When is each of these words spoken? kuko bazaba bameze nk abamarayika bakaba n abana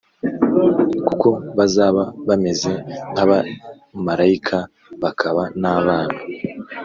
kuko 1.07 1.29
bazaba 1.57 2.03
bameze 2.27 2.71
nk 3.11 3.19
abamarayika 3.23 4.57
bakaba 5.03 5.43
n 5.61 5.63
abana 5.77 6.17